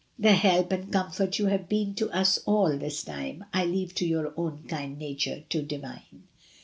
The 0.17 0.33
help 0.33 0.71
and 0.71 0.91
com 0.91 1.11
fort 1.11 1.37
you 1.37 1.45
have 1.45 1.69
been 1.69 1.93
to 1.93 2.09
us 2.09 2.39
all 2.47 2.75
this 2.75 3.03
time 3.03 3.45
I 3.53 3.65
leave 3.65 3.93
to 3.93 4.07
your 4.07 4.33
own 4.35 4.63
kind 4.67 4.97
nature 4.97 5.41
to 5.49 5.61
divine." 5.61 6.23